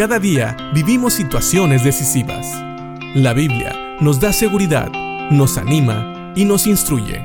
Cada 0.00 0.18
día 0.18 0.56
vivimos 0.72 1.12
situaciones 1.12 1.84
decisivas. 1.84 2.46
La 3.14 3.34
Biblia 3.34 3.98
nos 4.00 4.18
da 4.18 4.32
seguridad, 4.32 4.90
nos 5.30 5.58
anima 5.58 6.32
y 6.34 6.46
nos 6.46 6.66
instruye. 6.66 7.22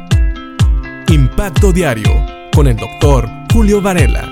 Impacto 1.07 1.71
Diario 1.71 2.11
con 2.53 2.67
el 2.67 2.75
doctor 2.75 3.29
Julio 3.53 3.81
Varela. 3.81 4.29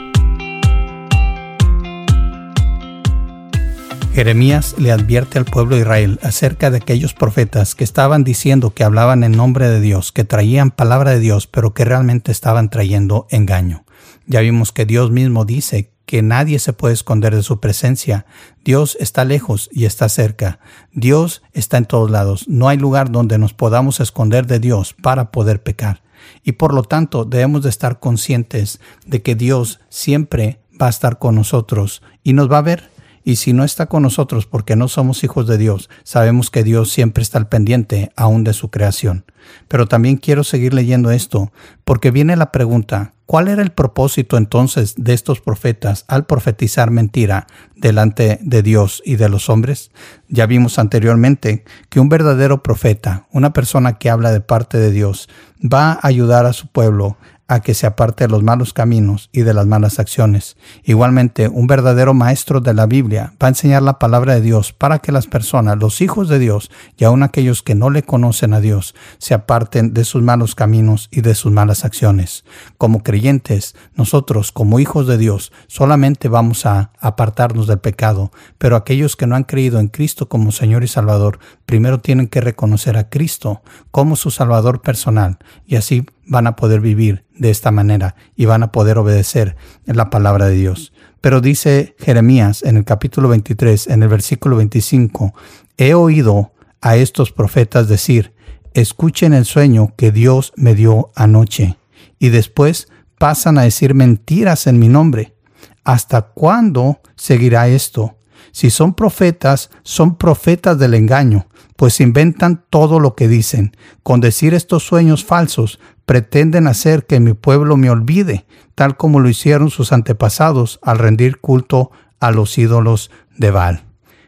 Jeremías 4.14 4.76
le 4.78 4.92
advierte 4.92 5.38
al 5.38 5.46
pueblo 5.46 5.78
de 5.78 5.84
Israel 5.84 6.20
acerca 6.22 6.70
de 6.70 6.80
aquellos 6.80 7.14
profetas 7.14 7.76
que 7.76 7.86
estaban 7.86 8.26
diciendo 8.26 8.74
que 8.74 8.84
hablaban 8.84 9.24
en 9.24 9.32
nombre 9.32 9.70
de 9.70 9.80
Dios, 9.80 10.12
que 10.12 10.26
traían 10.26 10.70
palabra 10.70 11.12
de 11.12 11.22
Dios, 11.22 11.48
pero 11.48 11.74
que 11.74 11.86
realmente 11.86 12.34
estaban 12.34 12.70
trayendo 12.70 13.26
engaño. 13.30 13.86
Ya 14.28 14.42
vimos 14.42 14.74
que 14.74 14.86
Dios 14.86 15.12
mismo 15.12 15.46
dice 15.46 15.93
que 16.14 16.22
nadie 16.22 16.60
se 16.60 16.74
puede 16.74 16.94
esconder 16.94 17.36
de 17.36 17.42
su 17.42 17.60
presencia. 17.60 18.28
Dios 18.64 18.96
está 19.00 19.26
lejos 19.26 19.68
y 19.72 19.86
está 19.86 20.10
cerca. 20.10 20.60
Dios 20.92 21.42
está 21.54 21.78
en 21.80 21.86
todos 21.86 22.12
lados. 22.12 22.48
No 22.48 22.70
hay 22.70 22.78
lugar 22.78 23.10
donde 23.12 23.40
nos 23.40 23.56
podamos 23.56 24.00
esconder 24.00 24.46
de 24.46 24.60
Dios 24.60 24.94
para 24.94 25.32
poder 25.32 25.64
pecar. 25.64 26.04
Y 26.44 26.52
por 26.52 26.72
lo 26.72 26.84
tanto 26.84 27.26
debemos 27.26 27.64
de 27.64 27.70
estar 27.70 28.00
conscientes 28.00 28.80
de 29.08 29.24
que 29.24 29.34
Dios 29.34 29.80
siempre 29.90 30.60
va 30.80 30.86
a 30.86 30.92
estar 30.92 31.18
con 31.18 31.34
nosotros 31.34 32.04
y 32.22 32.34
nos 32.34 32.48
va 32.48 32.60
a 32.60 32.62
ver 32.62 32.92
y 33.24 33.38
si 33.38 33.54
no 33.54 33.64
está 33.64 33.86
con 33.88 34.04
nosotros 34.04 34.46
porque 34.46 34.76
no 34.76 34.88
somos 34.88 35.24
hijos 35.24 35.48
de 35.48 35.58
Dios, 35.58 35.90
sabemos 36.04 36.50
que 36.52 36.64
Dios 36.64 36.92
siempre 36.92 37.24
está 37.24 37.38
al 37.38 37.48
pendiente 37.48 38.12
aún 38.16 38.44
de 38.44 38.54
su 38.54 38.70
creación. 38.70 39.26
Pero 39.68 39.88
también 39.88 40.18
quiero 40.18 40.44
seguir 40.44 40.74
leyendo 40.74 41.12
esto, 41.12 41.52
porque 41.84 42.12
viene 42.12 42.36
la 42.36 42.52
pregunta, 42.52 43.14
¿cuál 43.26 43.48
era 43.48 43.62
el 43.62 43.72
propósito 43.72 44.38
entonces 44.38 44.96
de 44.98 45.14
estos 45.14 45.42
profetas 45.42 46.06
al 46.08 46.26
profetizar 46.26 46.92
mentira 46.92 47.48
delante 47.76 48.40
de 48.42 48.62
Dios 48.62 49.02
y 49.06 49.16
de 49.16 49.30
los 49.30 49.50
hombres? 49.50 49.92
Ya 50.28 50.46
vimos 50.46 50.80
anteriormente 50.80 51.66
que 51.90 52.00
un 52.00 52.10
verdadero 52.10 52.64
profeta, 52.64 53.28
una 53.32 53.54
persona 53.54 53.98
que 53.98 54.10
habla 54.10 54.32
de 54.32 54.42
parte 54.42 54.78
de 54.78 54.92
Dios, 54.92 55.30
va 55.62 55.94
a 55.94 56.08
ayudar 56.08 56.46
a 56.46 56.54
su 56.54 56.68
pueblo 56.68 57.18
a 57.48 57.60
que 57.60 57.74
se 57.74 57.86
aparte 57.86 58.24
de 58.24 58.30
los 58.30 58.44
malos 58.44 58.74
caminos 58.74 59.30
y 59.32 59.42
de 59.42 59.54
las 59.54 59.68
malas 59.68 60.00
acciones. 60.00 60.56
Igualmente, 60.84 61.48
un 61.48 61.68
verdadero 61.68 62.14
maestro 62.14 62.62
de 62.62 62.74
la 62.74 62.86
Biblia 62.86 63.34
va 63.42 63.48
a 63.48 63.50
enseñar 63.50 63.84
la 63.84 64.00
palabra 64.00 64.36
de 64.36 64.42
Dios 64.42 64.72
para 64.72 65.00
que 65.00 65.12
las 65.12 65.28
personas, 65.28 65.78
los 65.78 66.02
hijos 66.02 66.30
de 66.30 66.40
Dios 66.40 66.72
y 66.98 67.04
aun 67.04 67.22
aquellos 67.22 67.62
que 67.62 67.76
no 67.76 67.90
le 67.90 68.04
conocen 68.04 68.54
a 68.54 68.62
Dios, 68.62 68.96
se 69.18 69.34
aparten 69.34 69.94
de 69.94 70.06
sus 70.06 70.22
malos 70.22 70.56
caminos 70.56 71.10
y 71.12 71.22
de 71.22 71.36
sus 71.36 71.52
malas 71.52 71.86
acciones. 71.86 72.46
Como 72.78 73.04
creyentes, 73.04 73.76
nosotros 73.96 74.52
como 74.52 74.80
hijos 74.80 75.08
de 75.08 75.18
Dios 75.18 75.52
solamente 75.68 76.30
vamos 76.30 76.66
a 76.66 76.92
apartarnos 77.00 77.68
del 77.68 77.80
pecado, 77.80 78.32
pero 78.58 78.76
aquellos 78.76 79.16
que 79.16 79.28
no 79.28 79.36
han 79.36 79.44
creído 79.44 79.80
en 79.80 79.90
Cristo 79.90 80.30
como 80.30 80.52
Señor 80.52 80.84
y 80.84 80.88
Salvador, 80.88 81.40
primero 81.66 82.00
tienen 82.00 82.28
que 82.28 82.42
reconocer 82.42 82.98
a 82.98 83.10
Cristo 83.10 83.62
como 83.92 84.16
su 84.16 84.32
Salvador 84.32 84.82
personal 84.82 85.40
y 85.66 85.76
así 85.76 86.06
van 86.26 86.48
a 86.48 86.56
poder 86.56 86.82
vivir 86.82 87.26
de 87.38 87.50
esta 87.50 87.72
manera 87.72 88.16
y 88.36 88.46
van 88.46 88.64
a 88.64 88.72
poder 88.72 88.98
obedecer 88.98 89.56
la 89.86 90.10
palabra 90.10 90.48
de 90.48 90.56
Dios. 90.56 90.94
Pero 91.22 91.42
dice 91.42 91.96
Jeremías 92.00 92.64
en 92.64 92.78
el 92.78 92.86
capítulo 92.86 93.30
23, 93.30 93.88
en 93.88 94.04
el 94.04 94.10
versículo 94.10 94.58
25, 94.58 95.34
he 95.78 95.94
oído 95.94 96.54
a 96.82 96.98
estos 96.98 97.32
profetas 97.32 97.88
decir, 97.88 98.34
escuchen 98.74 99.34
el 99.34 99.46
sueño 99.46 99.94
que 99.96 100.12
Dios 100.12 100.54
me 100.56 100.76
dio 100.76 101.12
anoche, 101.16 101.78
y 102.20 102.30
después 102.30 102.88
pasan 103.18 103.58
a 103.58 103.64
decir 103.64 103.94
mentiras 103.94 104.68
en 104.68 104.80
mi 104.80 104.90
nombre. 104.90 105.36
¿Hasta 105.84 106.22
cuándo 106.22 107.02
seguirá 107.16 107.68
esto? 107.68 108.18
Si 108.52 108.70
son 108.70 108.94
profetas, 108.94 109.70
son 109.84 110.16
profetas 110.16 110.78
del 110.78 110.94
engaño, 110.94 111.48
pues 111.76 112.00
inventan 112.00 112.64
todo 112.70 113.00
lo 113.00 113.16
que 113.16 113.28
dicen. 113.28 113.76
Con 114.04 114.22
decir 114.22 114.54
estos 114.54 114.84
sueños 114.84 115.24
falsos, 115.24 115.80
pretenden 116.06 116.68
hacer 116.68 117.06
que 117.06 117.20
mi 117.20 117.34
pueblo 117.34 117.78
me 117.78 117.90
olvide, 117.90 118.46
tal 118.76 118.98
como 118.98 119.20
lo 119.20 119.30
hicieron 119.30 119.70
sus 119.70 119.92
antepasados 119.92 120.80
al 120.82 121.00
rendir 121.00 121.40
culto 121.40 121.92
a 122.20 122.32
los 122.32 122.58
ídolos 122.58 123.12
de 123.38 123.52
Baal. 123.52 123.84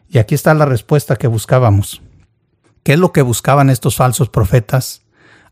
Y 0.09 0.17
aquí 0.17 0.35
está 0.35 0.53
la 0.53 0.65
respuesta 0.65 1.15
que 1.15 1.27
buscábamos. 1.27 2.01
¿Qué 2.83 2.93
es 2.93 2.99
lo 2.99 3.11
que 3.11 3.21
buscaban 3.21 3.69
estos 3.69 3.95
falsos 3.95 4.29
profetas? 4.29 5.01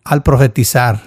Al 0.04 0.24
profetizar 0.24 1.02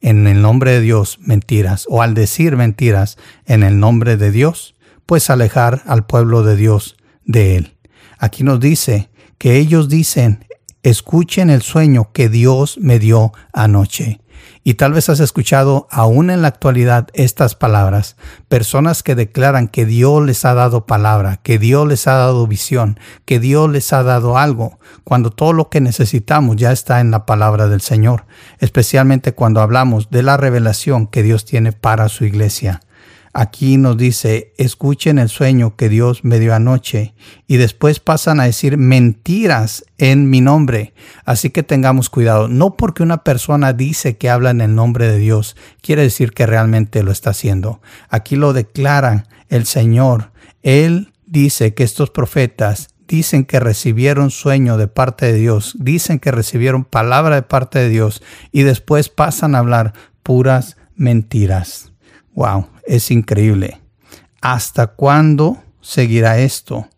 en 0.00 0.26
el 0.26 0.42
nombre 0.42 0.72
de 0.72 0.80
Dios 0.80 1.18
mentiras 1.20 1.86
o 1.88 2.02
al 2.02 2.14
decir 2.14 2.56
mentiras 2.56 3.16
en 3.46 3.62
el 3.62 3.80
nombre 3.80 4.16
de 4.16 4.30
Dios, 4.30 4.73
pues 5.06 5.30
alejar 5.30 5.82
al 5.86 6.06
pueblo 6.06 6.42
de 6.42 6.56
Dios 6.56 6.96
de 7.24 7.56
él. 7.56 7.76
Aquí 8.18 8.44
nos 8.44 8.60
dice 8.60 9.10
que 9.38 9.56
ellos 9.58 9.88
dicen, 9.88 10.46
escuchen 10.82 11.50
el 11.50 11.62
sueño 11.62 12.10
que 12.12 12.28
Dios 12.28 12.78
me 12.78 12.98
dio 12.98 13.32
anoche. 13.52 14.20
Y 14.66 14.74
tal 14.74 14.94
vez 14.94 15.10
has 15.10 15.20
escuchado 15.20 15.86
aún 15.90 16.30
en 16.30 16.40
la 16.40 16.48
actualidad 16.48 17.08
estas 17.12 17.54
palabras, 17.54 18.16
personas 18.48 19.02
que 19.02 19.14
declaran 19.14 19.68
que 19.68 19.84
Dios 19.84 20.24
les 20.24 20.46
ha 20.46 20.54
dado 20.54 20.86
palabra, 20.86 21.38
que 21.42 21.58
Dios 21.58 21.86
les 21.86 22.06
ha 22.06 22.14
dado 22.14 22.46
visión, 22.46 22.98
que 23.26 23.40
Dios 23.40 23.70
les 23.70 23.92
ha 23.92 24.02
dado 24.02 24.38
algo, 24.38 24.78
cuando 25.04 25.30
todo 25.30 25.52
lo 25.52 25.68
que 25.68 25.82
necesitamos 25.82 26.56
ya 26.56 26.72
está 26.72 27.00
en 27.00 27.10
la 27.10 27.26
palabra 27.26 27.68
del 27.68 27.82
Señor, 27.82 28.24
especialmente 28.58 29.34
cuando 29.34 29.60
hablamos 29.60 30.08
de 30.08 30.22
la 30.22 30.38
revelación 30.38 31.08
que 31.08 31.22
Dios 31.22 31.44
tiene 31.44 31.72
para 31.72 32.08
su 32.08 32.24
iglesia. 32.24 32.80
Aquí 33.36 33.78
nos 33.78 33.96
dice, 33.96 34.54
escuchen 34.58 35.18
el 35.18 35.28
sueño 35.28 35.74
que 35.74 35.88
Dios 35.88 36.22
me 36.22 36.38
dio 36.38 36.54
anoche 36.54 37.14
y 37.48 37.56
después 37.56 37.98
pasan 37.98 38.38
a 38.38 38.44
decir 38.44 38.78
mentiras 38.78 39.84
en 39.98 40.30
mi 40.30 40.40
nombre. 40.40 40.94
Así 41.24 41.50
que 41.50 41.64
tengamos 41.64 42.10
cuidado. 42.10 42.46
No 42.46 42.76
porque 42.76 43.02
una 43.02 43.24
persona 43.24 43.72
dice 43.72 44.16
que 44.16 44.30
habla 44.30 44.50
en 44.50 44.60
el 44.60 44.76
nombre 44.76 45.10
de 45.10 45.18
Dios, 45.18 45.56
quiere 45.82 46.02
decir 46.02 46.30
que 46.30 46.46
realmente 46.46 47.02
lo 47.02 47.10
está 47.10 47.30
haciendo. 47.30 47.80
Aquí 48.08 48.36
lo 48.36 48.52
declara 48.52 49.26
el 49.48 49.66
Señor. 49.66 50.30
Él 50.62 51.12
dice 51.26 51.74
que 51.74 51.82
estos 51.82 52.10
profetas 52.10 52.90
dicen 53.08 53.46
que 53.46 53.58
recibieron 53.58 54.30
sueño 54.30 54.76
de 54.76 54.86
parte 54.86 55.26
de 55.26 55.38
Dios, 55.40 55.74
dicen 55.80 56.20
que 56.20 56.30
recibieron 56.30 56.84
palabra 56.84 57.34
de 57.34 57.42
parte 57.42 57.80
de 57.80 57.88
Dios 57.88 58.22
y 58.52 58.62
después 58.62 59.08
pasan 59.08 59.56
a 59.56 59.58
hablar 59.58 59.92
puras 60.22 60.76
mentiras. 60.94 61.93
Wow, 62.34 62.68
es 62.86 63.10
increíble. 63.10 63.80
¿Hasta 64.40 64.88
cuándo 64.88 65.62
seguirá 65.80 66.38
esto? 66.38 66.88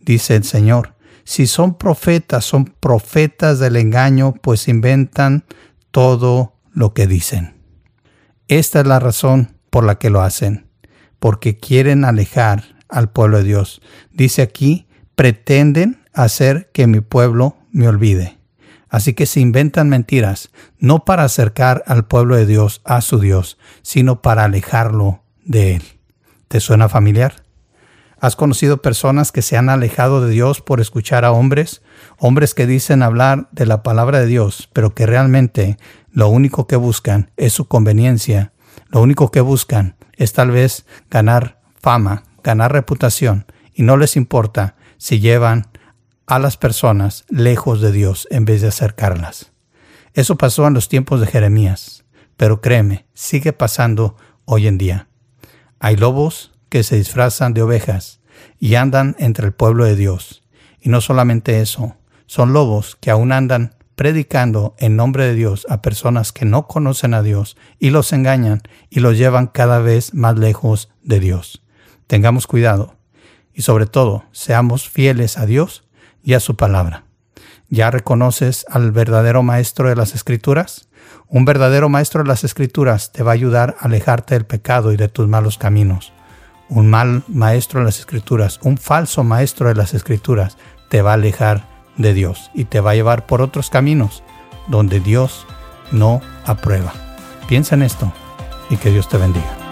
Dice 0.00 0.36
el 0.36 0.44
Señor. 0.44 0.94
Si 1.24 1.46
son 1.46 1.76
profetas, 1.76 2.44
son 2.44 2.64
profetas 2.64 3.58
del 3.58 3.76
engaño, 3.76 4.32
pues 4.40 4.68
inventan 4.68 5.44
todo 5.90 6.54
lo 6.72 6.94
que 6.94 7.06
dicen. 7.06 7.60
Esta 8.46 8.80
es 8.80 8.86
la 8.86 8.98
razón 8.98 9.56
por 9.68 9.84
la 9.84 9.98
que 9.98 10.08
lo 10.08 10.22
hacen, 10.22 10.66
porque 11.18 11.58
quieren 11.58 12.04
alejar 12.04 12.64
al 12.88 13.10
pueblo 13.10 13.38
de 13.38 13.44
Dios. 13.44 13.82
Dice 14.10 14.40
aquí, 14.40 14.86
pretenden 15.14 16.00
hacer 16.14 16.70
que 16.72 16.86
mi 16.86 17.00
pueblo 17.00 17.56
me 17.72 17.88
olvide. 17.88 18.37
Así 18.90 19.12
que 19.12 19.26
se 19.26 19.40
inventan 19.40 19.88
mentiras, 19.88 20.50
no 20.78 21.04
para 21.04 21.24
acercar 21.24 21.84
al 21.86 22.06
pueblo 22.06 22.36
de 22.36 22.46
Dios 22.46 22.80
a 22.84 23.00
su 23.00 23.18
Dios, 23.18 23.58
sino 23.82 24.22
para 24.22 24.44
alejarlo 24.44 25.22
de 25.44 25.76
Él. 25.76 25.82
¿Te 26.48 26.60
suena 26.60 26.88
familiar? 26.88 27.42
¿Has 28.20 28.34
conocido 28.34 28.82
personas 28.82 29.30
que 29.30 29.42
se 29.42 29.56
han 29.56 29.68
alejado 29.68 30.20
de 30.20 30.30
Dios 30.30 30.60
por 30.60 30.80
escuchar 30.80 31.24
a 31.24 31.30
hombres? 31.30 31.82
Hombres 32.18 32.54
que 32.54 32.66
dicen 32.66 33.02
hablar 33.02 33.48
de 33.52 33.66
la 33.66 33.82
palabra 33.84 34.18
de 34.18 34.26
Dios, 34.26 34.68
pero 34.72 34.94
que 34.94 35.06
realmente 35.06 35.76
lo 36.10 36.28
único 36.28 36.66
que 36.66 36.76
buscan 36.76 37.30
es 37.36 37.52
su 37.52 37.68
conveniencia. 37.68 38.52
Lo 38.88 39.00
único 39.00 39.30
que 39.30 39.40
buscan 39.40 39.96
es 40.16 40.32
tal 40.32 40.50
vez 40.50 40.84
ganar 41.10 41.60
fama, 41.80 42.24
ganar 42.42 42.72
reputación, 42.72 43.46
y 43.72 43.82
no 43.82 43.96
les 43.96 44.16
importa 44.16 44.74
si 44.96 45.20
llevan 45.20 45.68
a 46.28 46.38
las 46.38 46.58
personas 46.58 47.24
lejos 47.30 47.80
de 47.80 47.90
Dios 47.90 48.28
en 48.30 48.44
vez 48.44 48.60
de 48.60 48.68
acercarlas. 48.68 49.50
Eso 50.12 50.36
pasó 50.36 50.66
en 50.66 50.74
los 50.74 50.90
tiempos 50.90 51.20
de 51.20 51.26
Jeremías, 51.26 52.04
pero 52.36 52.60
créeme, 52.60 53.06
sigue 53.14 53.54
pasando 53.54 54.14
hoy 54.44 54.66
en 54.66 54.76
día. 54.76 55.08
Hay 55.80 55.96
lobos 55.96 56.52
que 56.68 56.82
se 56.82 56.96
disfrazan 56.96 57.54
de 57.54 57.62
ovejas 57.62 58.20
y 58.58 58.74
andan 58.74 59.16
entre 59.18 59.46
el 59.46 59.52
pueblo 59.52 59.84
de 59.86 59.96
Dios. 59.96 60.42
Y 60.80 60.90
no 60.90 61.00
solamente 61.00 61.62
eso, 61.62 61.96
son 62.26 62.52
lobos 62.52 62.96
que 63.00 63.10
aún 63.10 63.32
andan 63.32 63.74
predicando 63.94 64.76
en 64.78 64.96
nombre 64.96 65.24
de 65.24 65.34
Dios 65.34 65.66
a 65.70 65.80
personas 65.80 66.32
que 66.32 66.44
no 66.44 66.66
conocen 66.68 67.14
a 67.14 67.22
Dios 67.22 67.56
y 67.78 67.88
los 67.88 68.12
engañan 68.12 68.60
y 68.90 69.00
los 69.00 69.16
llevan 69.16 69.46
cada 69.46 69.78
vez 69.78 70.12
más 70.12 70.38
lejos 70.38 70.90
de 71.02 71.20
Dios. 71.20 71.62
Tengamos 72.06 72.46
cuidado 72.46 72.96
y 73.54 73.62
sobre 73.62 73.86
todo 73.86 74.24
seamos 74.30 74.90
fieles 74.90 75.38
a 75.38 75.46
Dios 75.46 75.87
y 76.22 76.34
a 76.34 76.40
su 76.40 76.56
palabra. 76.56 77.04
¿Ya 77.68 77.90
reconoces 77.90 78.64
al 78.70 78.92
verdadero 78.92 79.42
maestro 79.42 79.88
de 79.88 79.96
las 79.96 80.14
escrituras? 80.14 80.88
Un 81.28 81.44
verdadero 81.44 81.88
maestro 81.88 82.22
de 82.22 82.28
las 82.28 82.44
escrituras 82.44 83.12
te 83.12 83.22
va 83.22 83.32
a 83.32 83.34
ayudar 83.34 83.76
a 83.78 83.84
alejarte 83.84 84.34
del 84.34 84.46
pecado 84.46 84.92
y 84.92 84.96
de 84.96 85.08
tus 85.08 85.28
malos 85.28 85.58
caminos. 85.58 86.12
Un 86.70 86.88
mal 86.88 87.22
maestro 87.28 87.80
de 87.80 87.86
las 87.86 87.98
escrituras, 87.98 88.58
un 88.62 88.78
falso 88.78 89.24
maestro 89.24 89.68
de 89.68 89.74
las 89.74 89.94
escrituras, 89.94 90.56
te 90.88 91.02
va 91.02 91.10
a 91.10 91.14
alejar 91.14 91.66
de 91.96 92.14
Dios 92.14 92.50
y 92.54 92.64
te 92.64 92.80
va 92.80 92.92
a 92.92 92.94
llevar 92.94 93.26
por 93.26 93.42
otros 93.42 93.68
caminos 93.68 94.22
donde 94.68 95.00
Dios 95.00 95.46
no 95.92 96.20
aprueba. 96.46 96.92
Piensa 97.48 97.74
en 97.74 97.82
esto 97.82 98.12
y 98.70 98.76
que 98.76 98.90
Dios 98.90 99.08
te 99.08 99.18
bendiga. 99.18 99.67